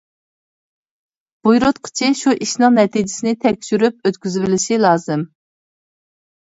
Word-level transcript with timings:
بۇيرۇتقۇچى 1.47 2.09
شۇ 2.21 2.35
ئىشنىڭ 2.47 2.75
نەتىجىسىنى 2.81 3.35
تەكشۈرۈپ 3.47 4.01
ئۆتكۈزۈۋېلىشى 4.11 4.83
لازىم. 4.89 5.29